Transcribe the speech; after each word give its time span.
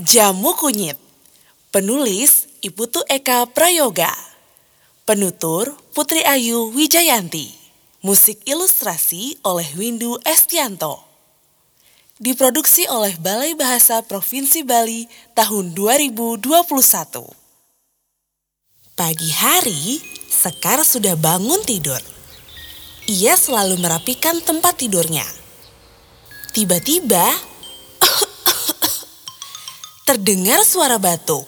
Jamu 0.00 0.56
Kunyit. 0.56 0.96
Penulis 1.68 2.48
Ibu 2.64 2.88
Tu 2.88 3.04
Eka 3.12 3.44
Prayoga. 3.52 4.08
Penutur 5.04 5.76
Putri 5.92 6.24
Ayu 6.24 6.72
Wijayanti. 6.72 7.52
Musik 8.00 8.40
ilustrasi 8.48 9.36
oleh 9.44 9.68
Windu 9.76 10.16
Estianto. 10.24 10.96
Diproduksi 12.16 12.88
oleh 12.88 13.20
Balai 13.20 13.52
Bahasa 13.52 14.00
Provinsi 14.00 14.64
Bali 14.64 15.04
tahun 15.36 15.76
2021 15.76 16.40
Pagi 18.96 19.30
hari, 19.36 20.00
Sekar 20.32 20.80
sudah 20.88 21.20
bangun 21.20 21.60
tidur. 21.68 22.00
Ia 23.12 23.36
selalu 23.36 23.76
merapikan 23.76 24.40
tempat 24.40 24.80
tidurnya. 24.80 25.28
Tiba-tiba, 26.56 27.51
terdengar 30.02 30.66
suara 30.66 30.98
batuk. 30.98 31.46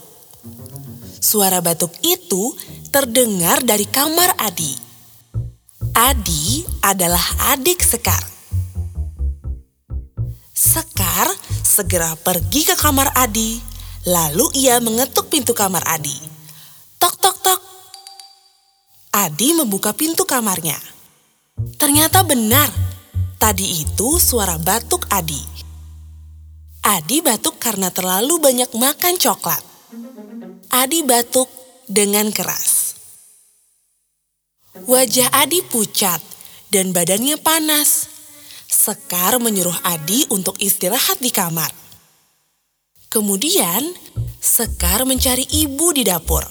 Suara 1.18 1.58
batuk 1.58 1.90
itu 2.06 2.54
terdengar 2.94 3.64
dari 3.64 3.88
kamar 3.88 4.38
Adi. 4.38 4.76
Adi 5.94 6.62
adalah 6.82 7.22
adik 7.54 7.82
Sekar. 7.82 8.22
Sekar 10.54 11.26
segera 11.62 12.14
pergi 12.14 12.66
ke 12.66 12.74
kamar 12.78 13.10
Adi, 13.18 13.58
lalu 14.06 14.46
ia 14.54 14.78
mengetuk 14.78 15.30
pintu 15.30 15.50
kamar 15.56 15.82
Adi. 15.90 16.14
Tok 16.98 17.14
tok 17.18 17.36
tok. 17.42 17.60
Adi 19.14 19.54
membuka 19.54 19.94
pintu 19.94 20.26
kamarnya. 20.26 20.78
Ternyata 21.78 22.26
benar, 22.26 22.66
tadi 23.38 23.86
itu 23.86 24.18
suara 24.18 24.58
batuk 24.58 25.06
Adi. 25.10 25.53
Adi 26.84 27.24
batuk 27.24 27.56
karena 27.56 27.88
terlalu 27.88 28.36
banyak 28.36 28.68
makan 28.76 29.16
coklat. 29.16 29.64
Adi 30.68 31.00
batuk 31.00 31.48
dengan 31.88 32.28
keras. 32.28 32.92
Wajah 34.84 35.32
Adi 35.32 35.64
pucat 35.64 36.20
dan 36.68 36.92
badannya 36.92 37.40
panas. 37.40 38.12
Sekar 38.68 39.40
menyuruh 39.40 39.80
Adi 39.80 40.28
untuk 40.28 40.60
istirahat 40.60 41.24
di 41.24 41.32
kamar. 41.32 41.72
Kemudian, 43.08 43.88
Sekar 44.44 45.08
mencari 45.08 45.48
ibu 45.64 45.88
di 45.96 46.04
dapur. 46.04 46.44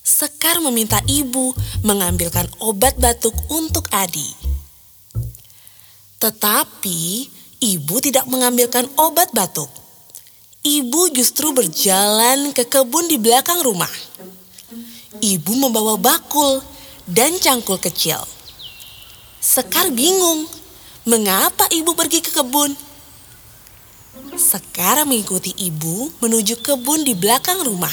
Sekar 0.00 0.64
meminta 0.64 1.04
ibu 1.04 1.52
mengambilkan 1.84 2.48
obat 2.64 2.96
batuk 2.96 3.36
untuk 3.52 3.92
Adi. 3.92 4.32
Tetapi 6.16 7.28
ibu 7.64 7.96
tidak 8.04 8.28
mengambilkan 8.28 8.84
obat 9.00 9.32
batuk. 9.32 9.72
Ibu 10.64 11.12
justru 11.12 11.52
berjalan 11.52 12.52
ke 12.52 12.68
kebun 12.68 13.08
di 13.08 13.16
belakang 13.16 13.64
rumah. 13.64 13.90
Ibu 15.20 15.52
membawa 15.56 15.96
bakul 15.96 16.60
dan 17.08 17.36
cangkul 17.40 17.80
kecil. 17.80 18.20
Sekar 19.40 19.92
bingung, 19.92 20.48
mengapa 21.04 21.68
ibu 21.68 21.92
pergi 21.92 22.24
ke 22.24 22.32
kebun? 22.32 22.72
Sekar 24.40 25.04
mengikuti 25.04 25.52
ibu 25.52 26.08
menuju 26.24 26.64
kebun 26.64 27.04
di 27.04 27.12
belakang 27.12 27.60
rumah. 27.60 27.92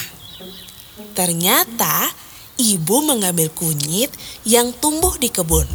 Ternyata 1.11 2.07
ibu 2.55 3.03
mengambil 3.03 3.51
kunyit 3.51 4.15
yang 4.47 4.71
tumbuh 4.79 5.11
di 5.19 5.27
kebun. 5.27 5.67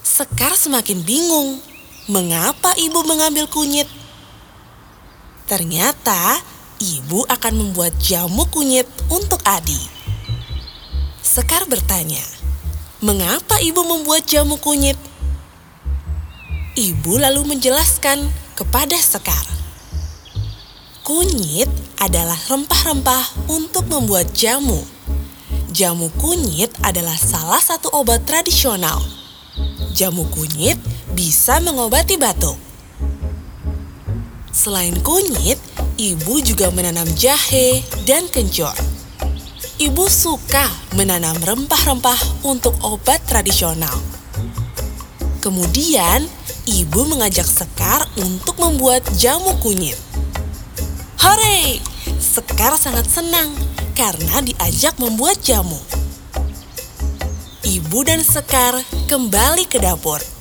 Sekar 0.00 0.56
semakin 0.56 1.04
bingung 1.04 1.71
Mengapa 2.10 2.74
ibu 2.82 3.06
mengambil 3.06 3.46
kunyit? 3.46 3.86
Ternyata 5.46 6.42
ibu 6.82 7.22
akan 7.30 7.54
membuat 7.54 7.94
jamu 8.02 8.42
kunyit 8.50 8.90
untuk 9.06 9.38
Adi. 9.46 9.78
Sekar 11.22 11.62
bertanya, 11.70 12.26
"Mengapa 13.06 13.62
ibu 13.62 13.86
membuat 13.86 14.26
jamu 14.26 14.58
kunyit?" 14.58 14.98
Ibu 16.74 17.22
lalu 17.22 17.54
menjelaskan 17.54 18.26
kepada 18.58 18.98
Sekar. 18.98 19.46
Kunyit 21.06 21.70
adalah 22.02 22.38
rempah-rempah 22.50 23.46
untuk 23.46 23.86
membuat 23.86 24.34
jamu. 24.34 24.82
Jamu 25.70 26.10
kunyit 26.18 26.74
adalah 26.82 27.14
salah 27.14 27.62
satu 27.62 27.94
obat 27.94 28.26
tradisional. 28.26 28.98
Jamu 29.94 30.26
kunyit 30.34 30.81
bisa 31.12 31.60
mengobati 31.60 32.16
batuk. 32.16 32.56
Selain 34.52 34.92
kunyit, 35.00 35.56
ibu 35.96 36.40
juga 36.44 36.68
menanam 36.72 37.08
jahe 37.16 37.80
dan 38.04 38.28
kencur. 38.28 38.72
Ibu 39.80 40.04
suka 40.08 40.68
menanam 40.96 41.36
rempah-rempah 41.40 42.44
untuk 42.44 42.76
obat 42.84 43.24
tradisional. 43.24 43.96
Kemudian, 45.42 46.28
ibu 46.68 47.00
mengajak 47.08 47.48
Sekar 47.48 48.06
untuk 48.20 48.60
membuat 48.62 49.02
jamu 49.18 49.56
kunyit. 49.58 49.98
Hore! 51.18 51.82
Sekar 52.22 52.78
sangat 52.78 53.10
senang 53.10 53.52
karena 53.92 54.40
diajak 54.40 54.96
membuat 55.02 55.42
jamu. 55.42 55.80
Ibu 57.66 57.98
dan 58.06 58.22
Sekar 58.22 58.78
kembali 59.10 59.66
ke 59.66 59.82
dapur. 59.82 60.31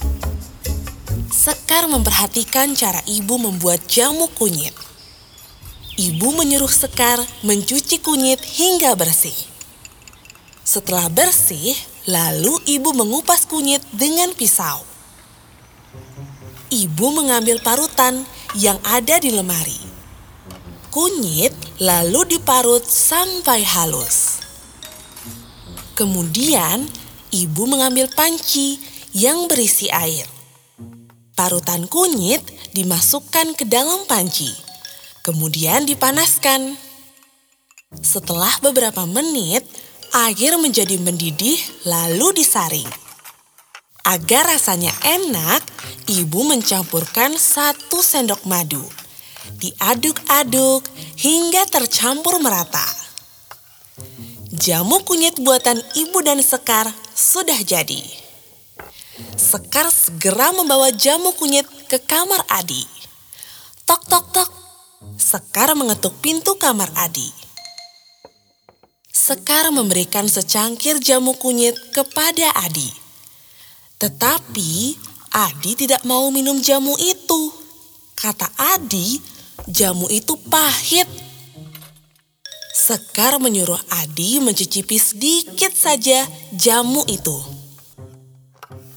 Sekar 1.42 1.90
memperhatikan 1.90 2.78
cara 2.78 3.02
ibu 3.10 3.42
membuat 3.42 3.90
jamu 3.90 4.30
kunyit. 4.38 4.78
Ibu 5.98 6.38
menyuruh 6.38 6.70
Sekar 6.70 7.18
mencuci 7.42 7.98
kunyit 7.98 8.38
hingga 8.46 8.94
bersih. 8.94 9.34
Setelah 10.62 11.10
bersih, 11.10 11.74
lalu 12.06 12.54
ibu 12.70 12.94
mengupas 12.94 13.50
kunyit 13.50 13.82
dengan 13.90 14.30
pisau. 14.38 14.86
Ibu 16.70 17.08
mengambil 17.10 17.58
parutan 17.66 18.22
yang 18.54 18.78
ada 18.86 19.18
di 19.18 19.34
lemari. 19.34 19.82
Kunyit 20.94 21.58
lalu 21.82 22.38
diparut 22.38 22.86
sampai 22.86 23.66
halus. 23.66 24.46
Kemudian, 25.98 26.86
ibu 27.34 27.66
mengambil 27.66 28.06
panci 28.14 28.78
yang 29.18 29.50
berisi 29.50 29.90
air. 29.90 30.31
Parutan 31.32 31.88
kunyit 31.88 32.44
dimasukkan 32.76 33.56
ke 33.56 33.64
dalam 33.64 34.04
panci, 34.04 34.52
kemudian 35.24 35.88
dipanaskan. 35.88 36.76
Setelah 38.04 38.52
beberapa 38.60 39.08
menit, 39.08 39.64
air 40.12 40.60
menjadi 40.60 41.00
mendidih 41.00 41.60
lalu 41.88 42.44
disaring. 42.44 42.88
Agar 44.04 44.44
rasanya 44.58 44.92
enak, 45.08 45.64
ibu 46.12 46.44
mencampurkan 46.44 47.40
satu 47.40 48.04
sendok 48.04 48.44
madu. 48.44 48.84
Diaduk-aduk 49.62 50.84
hingga 51.16 51.64
tercampur 51.72 52.44
merata. 52.44 52.84
Jamu 54.52 55.00
kunyit 55.08 55.40
buatan 55.40 55.80
ibu 55.96 56.20
dan 56.22 56.44
Sekar 56.44 56.92
sudah 57.16 57.58
jadi. 57.64 58.21
Sekar 59.52 59.92
segera 59.92 60.56
membawa 60.56 60.96
jamu 60.96 61.36
kunyit 61.36 61.68
ke 61.92 62.00
kamar 62.00 62.40
Adi. 62.48 62.88
Tok 63.84 64.08
tok 64.08 64.26
tok. 64.32 64.48
Sekar 65.20 65.76
mengetuk 65.76 66.16
pintu 66.24 66.56
kamar 66.56 66.88
Adi. 66.96 67.28
Sekar 69.12 69.68
memberikan 69.76 70.32
secangkir 70.32 71.04
jamu 71.04 71.36
kunyit 71.36 71.76
kepada 71.92 72.64
Adi. 72.64 72.96
Tetapi 74.00 74.96
Adi 75.36 75.72
tidak 75.76 76.08
mau 76.08 76.32
minum 76.32 76.64
jamu 76.64 76.96
itu. 76.96 77.52
Kata 78.16 78.48
Adi, 78.56 79.20
jamu 79.68 80.08
itu 80.08 80.40
pahit. 80.48 81.12
Sekar 82.72 83.36
menyuruh 83.36 83.84
Adi 84.00 84.40
mencicipi 84.40 84.96
sedikit 84.96 85.76
saja 85.76 86.24
jamu 86.56 87.04
itu. 87.12 87.61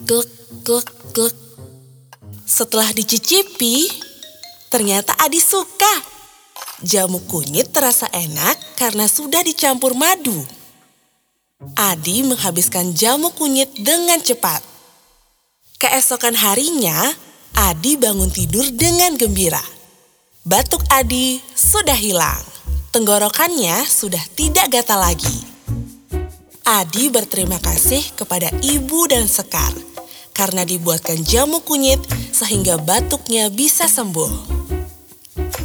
Glek, 0.05 0.29
glek, 0.69 0.89
glek. 1.17 1.33
Setelah 2.45 2.93
dicicipi, 2.93 3.89
ternyata 4.69 5.17
Adi 5.17 5.41
suka. 5.41 5.97
Jamu 6.85 7.25
kunyit 7.25 7.73
terasa 7.73 8.13
enak 8.13 8.77
karena 8.77 9.09
sudah 9.09 9.41
dicampur 9.41 9.97
madu. 9.97 10.45
Adi 11.73 12.21
menghabiskan 12.21 12.93
jamu 12.93 13.33
kunyit 13.33 13.73
dengan 13.81 14.21
cepat. 14.21 14.61
Keesokan 15.81 16.37
harinya, 16.37 17.09
Adi 17.57 17.97
bangun 17.97 18.29
tidur 18.29 18.69
dengan 18.77 19.17
gembira. 19.17 19.65
Batuk 20.45 20.85
Adi 20.93 21.41
sudah 21.57 21.97
hilang. 21.97 22.45
Tenggorokannya 22.93 23.89
sudah 23.89 24.21
tidak 24.37 24.69
gatal 24.69 25.01
lagi. 25.01 25.39
Adi 26.69 27.09
berterima 27.09 27.57
kasih 27.57 28.05
kepada 28.13 28.53
ibu 28.61 29.09
dan 29.09 29.25
Sekar 29.25 29.94
karena 30.35 30.67
dibuatkan 30.67 31.23
jamu 31.23 31.63
kunyit 31.63 32.03
sehingga 32.35 32.77
batuknya 32.83 33.49
bisa 33.49 33.87
sembuh. 33.87 34.53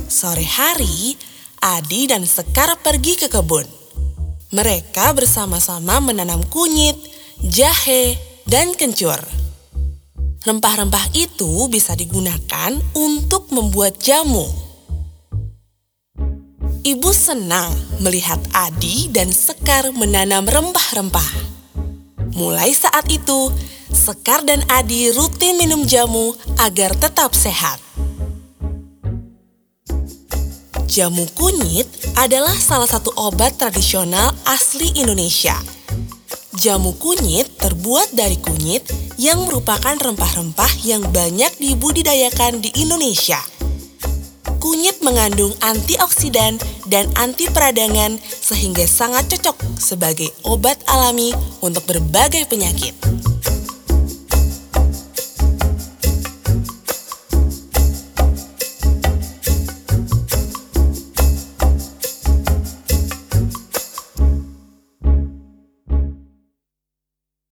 Sore 0.08 0.46
hari, 0.46 1.18
Adi 1.60 2.08
dan 2.08 2.24
Sekar 2.24 2.78
pergi 2.80 3.18
ke 3.18 3.28
kebun. 3.28 3.66
Mereka 4.54 5.14
bersama-sama 5.14 6.02
menanam 6.02 6.42
kunyit, 6.48 6.98
jahe, 7.42 8.18
dan 8.50 8.74
kencur. 8.74 9.20
Rempah-rempah 10.42 11.14
itu 11.14 11.68
bisa 11.70 11.94
digunakan 11.94 12.72
untuk 12.98 13.52
membuat 13.54 14.00
jamu. 14.02 14.48
Ibu 16.80 17.12
senang 17.12 17.76
melihat 18.00 18.40
Adi 18.56 19.12
dan 19.14 19.30
Sekar 19.30 19.94
menanam 19.94 20.48
rempah-rempah. 20.48 21.60
Mulai 22.34 22.72
saat 22.72 23.06
itu, 23.12 23.52
Sekar 24.10 24.42
dan 24.42 24.66
Adi 24.74 25.14
rutin 25.14 25.54
minum 25.62 25.86
jamu 25.86 26.34
agar 26.58 26.98
tetap 26.98 27.30
sehat. 27.38 27.78
Jamu 30.90 31.30
kunyit 31.38 31.86
adalah 32.18 32.58
salah 32.58 32.90
satu 32.90 33.14
obat 33.14 33.62
tradisional 33.62 34.34
asli 34.50 34.98
Indonesia. 34.98 35.54
Jamu 36.58 36.98
kunyit 36.98 37.54
terbuat 37.62 38.10
dari 38.18 38.42
kunyit 38.42 38.82
yang 39.22 39.46
merupakan 39.46 39.94
rempah-rempah 39.94 40.82
yang 40.82 41.06
banyak 41.14 41.54
dibudidayakan 41.62 42.66
di 42.66 42.74
Indonesia. 42.82 43.38
Kunyit 44.58 45.06
mengandung 45.06 45.54
antioksidan 45.62 46.58
dan 46.90 47.14
anti 47.14 47.46
peradangan 47.46 48.18
sehingga 48.26 48.90
sangat 48.90 49.38
cocok 49.38 49.78
sebagai 49.78 50.34
obat 50.50 50.82
alami 50.90 51.30
untuk 51.62 51.86
berbagai 51.86 52.50
penyakit. 52.50 52.98